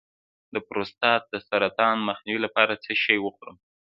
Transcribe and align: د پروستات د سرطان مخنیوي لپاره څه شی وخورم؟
د 0.53 0.55
پروستات 0.67 1.21
د 1.29 1.35
سرطان 1.47 1.95
مخنیوي 2.09 2.41
لپاره 2.45 2.73
څه 2.83 2.91
شی 3.03 3.17
وخورم؟ 3.21 3.57